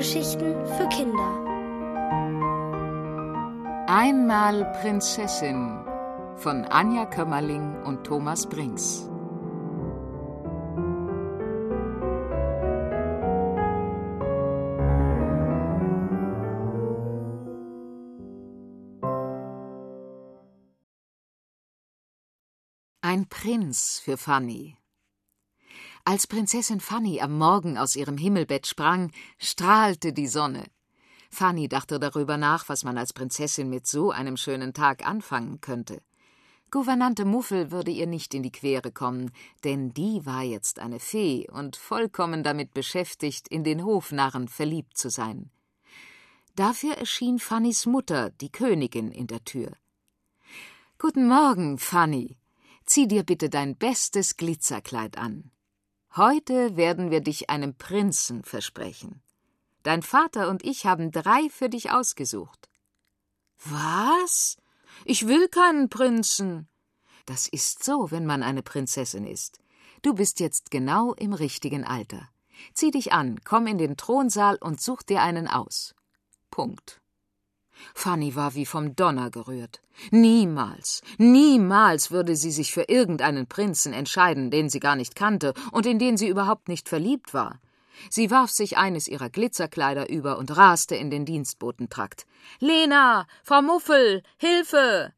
[0.00, 1.44] Hörgeschichten für Kinder.
[3.86, 5.84] Einmal Prinzessin
[6.36, 9.06] von Anja Kömmerling und Thomas Brinks.
[23.02, 24.79] Ein Prinz für Fanny.
[26.04, 30.64] Als Prinzessin Fanny am Morgen aus ihrem Himmelbett sprang, strahlte die Sonne.
[31.30, 36.02] Fanny dachte darüber nach, was man als Prinzessin mit so einem schönen Tag anfangen könnte.
[36.70, 39.30] Gouvernante Muffel würde ihr nicht in die Quere kommen,
[39.64, 45.10] denn die war jetzt eine Fee und vollkommen damit beschäftigt, in den Hofnarren verliebt zu
[45.10, 45.50] sein.
[46.56, 49.72] Dafür erschien Fannys Mutter, die Königin, in der Tür.
[50.98, 52.36] Guten Morgen, Fanny.
[52.86, 55.50] Zieh dir bitte dein bestes Glitzerkleid an.
[56.16, 59.22] Heute werden wir dich einem Prinzen versprechen.
[59.84, 62.68] Dein Vater und ich haben drei für dich ausgesucht.
[63.64, 64.56] Was?
[65.04, 66.68] Ich will keinen Prinzen.
[67.26, 69.60] Das ist so, wenn man eine Prinzessin ist.
[70.02, 72.28] Du bist jetzt genau im richtigen Alter.
[72.74, 75.94] Zieh dich an, komm in den Thronsaal und such dir einen aus.
[76.50, 77.00] Punkt.
[77.94, 79.80] Fanny war wie vom Donner gerührt.
[80.10, 85.86] Niemals, niemals würde sie sich für irgendeinen Prinzen entscheiden, den sie gar nicht kannte und
[85.86, 87.60] in den sie überhaupt nicht verliebt war.
[88.08, 92.26] Sie warf sich eines ihrer Glitzerkleider über und raste in den Dienstbotentrakt.
[92.58, 95.12] Lena, Frau Muffel, Hilfe!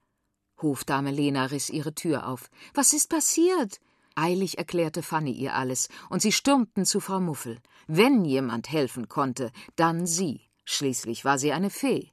[0.60, 2.50] Hofdame Lena riss ihre Tür auf.
[2.74, 3.80] Was ist passiert?
[4.14, 7.58] Eilig erklärte Fanny ihr alles, und sie stürmten zu Frau Muffel.
[7.86, 10.40] Wenn jemand helfen konnte, dann sie.
[10.64, 12.10] Schließlich war sie eine Fee.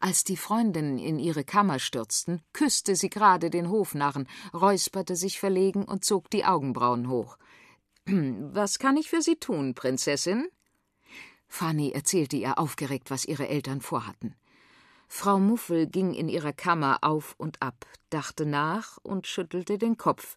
[0.00, 5.84] Als die Freundinnen in ihre Kammer stürzten, küsste sie gerade den Hofnarren, räusperte sich verlegen
[5.84, 7.38] und zog die Augenbrauen hoch.
[8.06, 10.48] Was kann ich für Sie tun, Prinzessin?
[11.48, 14.36] Fanny erzählte ihr aufgeregt, was ihre Eltern vorhatten.
[15.08, 20.36] Frau Muffel ging in ihrer Kammer auf und ab, dachte nach und schüttelte den Kopf.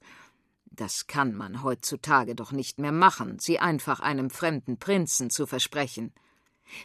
[0.65, 6.11] Das kann man heutzutage doch nicht mehr machen, sie einfach einem fremden Prinzen zu versprechen.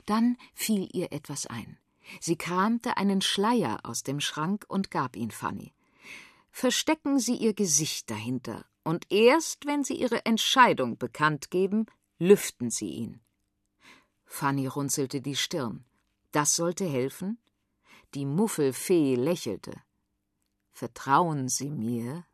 [0.05, 1.79] Dann fiel ihr etwas ein.
[2.21, 5.73] Sie kramte einen Schleier aus dem Schrank und gab ihn Fanny.
[6.51, 11.87] Verstecken Sie Ihr Gesicht dahinter, und erst wenn Sie Ihre Entscheidung bekannt geben,
[12.19, 13.21] lüften Sie ihn.
[14.25, 15.85] Fanny runzelte die Stirn.
[16.33, 17.39] Das sollte helfen?
[18.15, 19.73] Die Muffelfee lächelte.
[20.73, 22.25] Vertrauen Sie mir?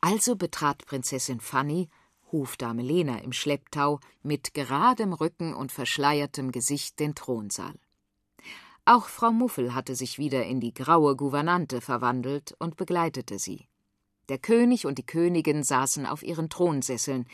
[0.00, 1.90] Also betrat Prinzessin Fanny
[2.32, 7.74] Hofdame Lena im Schlepptau, mit geradem Rücken und verschleiertem Gesicht den Thronsaal.
[8.84, 13.68] Auch Frau Muffel hatte sich wieder in die graue Gouvernante verwandelt und begleitete sie.
[14.28, 17.26] Der König und die Königin saßen auf ihren Thronsesseln,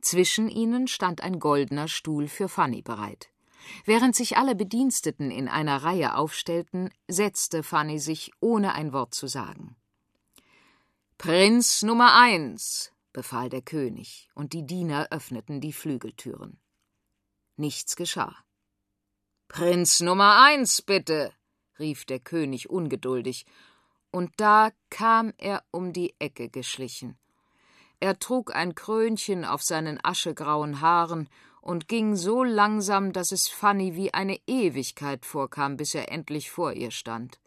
[0.00, 3.30] zwischen ihnen stand ein goldener Stuhl für Fanny bereit.
[3.84, 9.26] Während sich alle Bediensteten in einer Reihe aufstellten, setzte Fanny sich, ohne ein Wort zu
[9.26, 9.76] sagen.
[11.16, 16.60] Prinz Nummer eins, befahl der König, und die Diener öffneten die Flügeltüren.
[17.56, 18.36] Nichts geschah.
[19.48, 21.32] Prinz Nummer eins, bitte,
[21.78, 23.44] rief der König ungeduldig,
[24.10, 27.18] und da kam er um die Ecke geschlichen.
[28.00, 31.28] Er trug ein Krönchen auf seinen aschegrauen Haaren
[31.60, 36.72] und ging so langsam, dass es Fanny wie eine Ewigkeit vorkam, bis er endlich vor
[36.72, 37.38] ihr stand.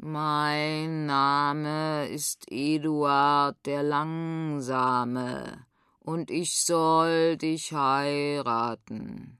[0.00, 5.66] Mein Name ist Eduard der Langsame,
[5.98, 9.38] und ich soll dich heiraten.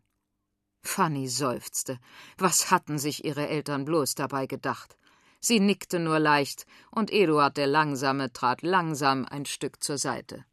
[0.83, 2.01] Fanny seufzte.
[2.39, 4.99] Was hatten sich ihre Eltern bloß dabei gedacht?
[5.39, 10.45] Sie nickte nur leicht, und Eduard der Langsame trat langsam ein Stück zur Seite.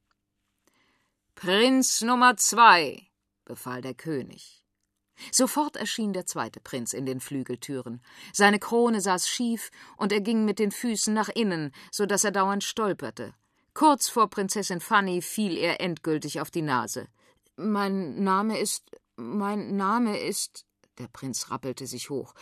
[1.34, 3.08] Prinz Nummer zwei,
[3.44, 4.65] befahl der König.
[5.32, 8.02] Sofort erschien der zweite Prinz in den Flügeltüren.
[8.34, 12.32] Seine Krone saß schief, und er ging mit den Füßen nach innen, so dass er
[12.32, 13.34] dauernd stolperte.
[13.74, 17.08] Kurz vor Prinzessin Fanny fiel er endgültig auf die Nase.
[17.58, 18.84] Mein Name ist.
[19.18, 20.66] Mein Name ist.
[20.98, 22.34] Der Prinz rappelte sich hoch.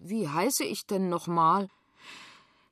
[0.00, 1.68] Wie heiße ich denn nochmal?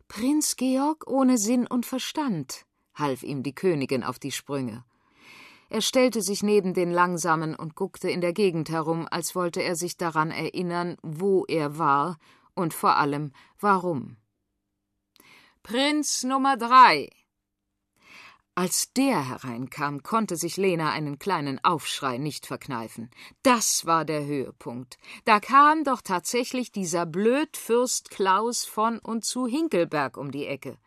[0.08, 4.84] Prinz Georg ohne Sinn und Verstand, half ihm die Königin auf die Sprünge.
[5.74, 9.74] Er stellte sich neben den Langsamen und guckte in der Gegend herum, als wollte er
[9.74, 12.18] sich daran erinnern, wo er war
[12.54, 14.16] und vor allem warum.
[15.64, 17.10] Prinz Nummer drei.
[18.54, 23.10] Als der hereinkam, konnte sich Lena einen kleinen Aufschrei nicht verkneifen.
[23.42, 24.96] Das war der Höhepunkt.
[25.24, 30.78] Da kam doch tatsächlich dieser Blödfürst Klaus von und zu Hinkelberg um die Ecke.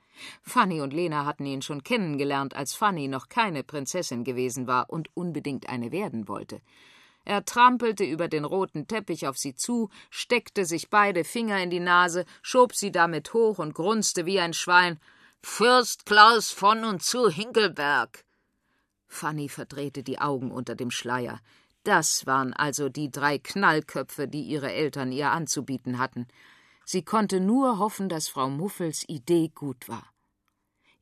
[0.42, 5.10] Fanny und Lena hatten ihn schon kennengelernt, als Fanny noch keine Prinzessin gewesen war und
[5.16, 6.62] unbedingt eine werden wollte.
[7.26, 11.82] Er trampelte über den roten Teppich auf sie zu, steckte sich beide Finger in die
[11.82, 14.98] Nase, schob sie damit hoch und grunzte wie ein Schwein.
[15.42, 18.24] Fürst Klaus von und zu Hinkelberg.
[19.08, 21.42] Fanny verdrehte die Augen unter dem Schleier.
[21.84, 26.28] Das waren also die drei Knallköpfe, die ihre Eltern ihr anzubieten hatten.
[26.90, 30.14] Sie konnte nur hoffen, dass Frau Muffels Idee gut war.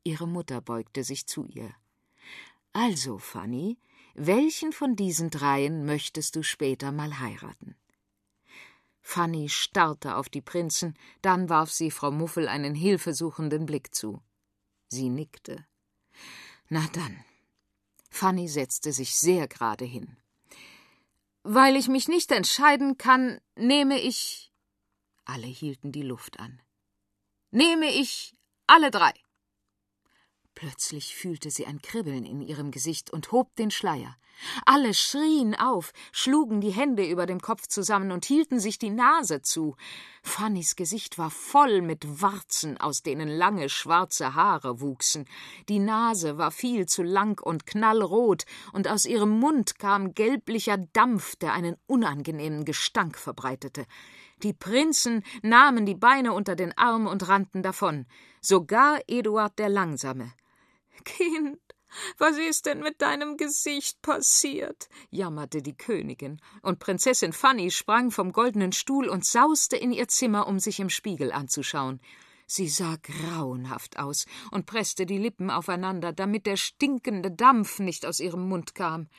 [0.04, 1.76] Ihre Mutter beugte sich zu ihr.
[2.74, 3.78] Also, Fanny,
[4.16, 7.76] welchen von diesen dreien möchtest du später mal heiraten?
[9.04, 14.24] Fanny starrte auf die Prinzen, dann warf sie Frau Muffel einen hilfesuchenden Blick zu.
[14.88, 15.68] Sie nickte.
[16.68, 17.24] Na dann.
[18.10, 20.18] Fanny setzte sich sehr gerade hin.
[21.44, 24.52] Weil ich mich nicht entscheiden kann, nehme ich
[25.26, 26.62] alle hielten die Luft an.
[27.52, 28.36] Nehme ich
[28.68, 29.14] alle drei.
[30.56, 34.16] Plötzlich fühlte sie ein Kribbeln in ihrem Gesicht und hob den Schleier.
[34.66, 39.42] Alle schrien auf, schlugen die Hände über dem Kopf zusammen und hielten sich die Nase
[39.42, 39.76] zu.
[40.24, 45.26] Fannys Gesicht war voll mit Warzen, aus denen lange schwarze Haare wuchsen.
[45.70, 51.36] Die Nase war viel zu lang und knallrot, und aus ihrem Mund kam gelblicher Dampf,
[51.36, 53.86] der einen unangenehmen Gestank verbreitete.
[54.44, 58.06] Die Prinzen nahmen die Beine unter den Arm und rannten davon,
[58.42, 60.34] sogar Eduard der Langsame.
[61.04, 61.60] Kind,
[62.18, 64.90] was ist denn mit deinem Gesicht passiert?
[65.10, 70.48] jammerte die Königin, und Prinzessin Fanny sprang vom goldenen Stuhl und sauste in ihr Zimmer,
[70.48, 72.02] um sich im Spiegel anzuschauen.
[72.48, 78.20] Sie sah grauenhaft aus und presste die Lippen aufeinander, damit der stinkende Dampf nicht aus
[78.20, 79.10] ihrem Mund kam.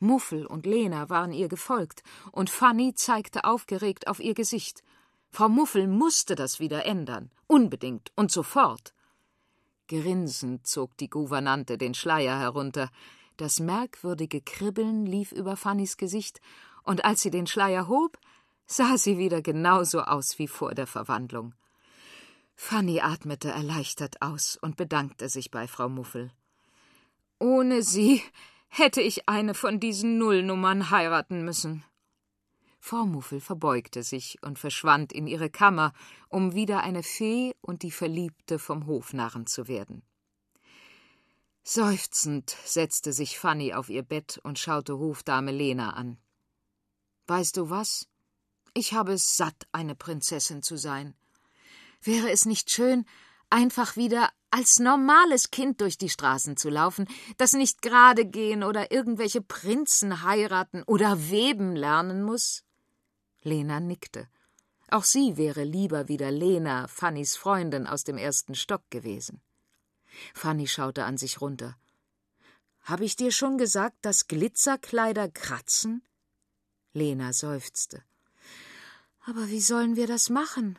[0.00, 2.02] Muffel und Lena waren ihr gefolgt,
[2.32, 4.82] und Fanny zeigte aufgeregt auf ihr Gesicht.
[5.30, 8.94] Frau Muffel musste das wieder ändern, unbedingt und sofort.
[9.88, 12.90] Grinsend zog die Gouvernante den Schleier herunter.
[13.36, 16.40] Das merkwürdige Kribbeln lief über Fannys Gesicht,
[16.84, 18.18] und als sie den Schleier hob,
[18.66, 21.54] sah sie wieder genauso aus wie vor der Verwandlung.
[22.54, 26.32] Fanny atmete erleichtert aus und bedankte sich bei Frau Muffel.
[27.38, 28.22] Ohne sie
[28.68, 31.84] hätte ich eine von diesen Nullnummern heiraten müssen.
[32.80, 35.92] Frau Muffel verbeugte sich und verschwand in ihre Kammer,
[36.28, 40.02] um wieder eine Fee und die Verliebte vom Hofnarren zu werden.
[41.64, 46.16] Seufzend setzte sich Fanny auf ihr Bett und schaute Hofdame Lena an.
[47.26, 48.08] Weißt du was?
[48.72, 51.14] Ich habe es satt, eine Prinzessin zu sein.
[52.00, 53.04] Wäre es nicht schön,
[53.50, 57.06] einfach wieder als normales Kind durch die Straßen zu laufen,
[57.36, 62.64] das nicht gerade gehen oder irgendwelche Prinzen heiraten oder weben lernen muss?
[63.42, 64.28] Lena nickte.
[64.90, 69.42] Auch sie wäre lieber wieder Lena, Fannys Freundin aus dem ersten Stock gewesen.
[70.34, 71.76] Fanny schaute an sich runter.
[72.82, 76.02] Habe ich dir schon gesagt, dass Glitzerkleider kratzen?
[76.94, 78.02] Lena seufzte.
[79.26, 80.78] Aber wie sollen wir das machen?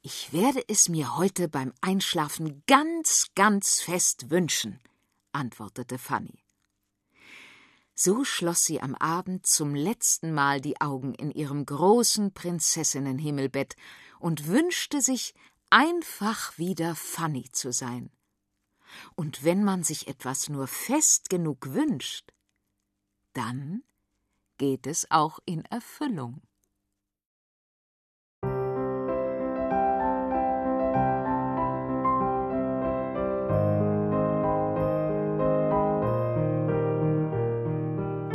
[0.00, 4.80] Ich werde es mir heute beim Einschlafen ganz, ganz fest wünschen,
[5.32, 6.44] antwortete Fanny.
[7.94, 13.74] So schloss sie am Abend zum letzten Mal die Augen in ihrem großen Prinzessinnenhimmelbett
[14.20, 15.34] und wünschte sich,
[15.68, 18.10] einfach wieder Fanny zu sein.
[19.16, 22.32] Und wenn man sich etwas nur fest genug wünscht,
[23.32, 23.82] dann
[24.58, 26.40] geht es auch in Erfüllung.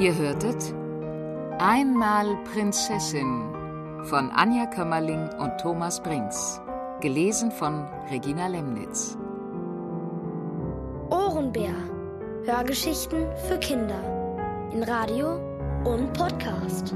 [0.04, 0.76] Ihr hörtet
[1.60, 6.60] Einmal Prinzessin von Anja Kömmerling und Thomas Brinks,
[7.00, 9.18] gelesen von Regina Lemnitz.
[11.10, 11.74] Ohrenbär.
[12.44, 15.40] Hörgeschichten für Kinder in Radio
[15.86, 16.94] und Podcast.